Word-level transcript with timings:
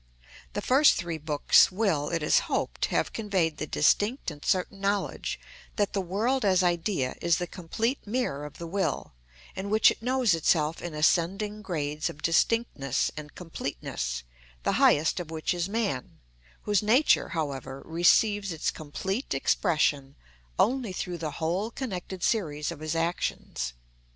The 0.53 0.63
first 0.63 0.95
three 0.95 1.19
books 1.19 1.71
will, 1.71 2.09
it 2.09 2.23
is 2.23 2.39
hoped, 2.49 2.85
have 2.85 3.13
conveyed 3.13 3.57
the 3.57 3.67
distinct 3.67 4.31
and 4.31 4.43
certain 4.43 4.79
knowledge 4.81 5.39
that 5.75 5.93
the 5.93 6.01
world 6.01 6.43
as 6.43 6.63
idea 6.63 7.15
is 7.21 7.37
the 7.37 7.45
complete 7.45 8.07
mirror 8.07 8.43
of 8.43 8.57
the 8.57 8.65
will, 8.65 9.13
in 9.55 9.69
which 9.69 9.91
it 9.91 10.01
knows 10.01 10.33
itself 10.33 10.81
in 10.81 10.95
ascending 10.95 11.61
grades 11.61 12.09
of 12.09 12.23
distinctness 12.23 13.11
and 13.15 13.35
completeness, 13.35 14.23
the 14.63 14.71
highest 14.81 15.19
of 15.19 15.29
which 15.29 15.53
is 15.53 15.69
man, 15.69 16.17
whose 16.63 16.81
nature, 16.81 17.29
however, 17.37 17.83
receives 17.85 18.51
its 18.51 18.71
complete 18.71 19.35
expression 19.35 20.15
only 20.57 20.93
through 20.93 21.19
the 21.19 21.33
whole 21.37 21.69
connected 21.69 22.23
series 22.23 22.71
of 22.71 22.79
his 22.79 22.95
actions. 22.95 23.73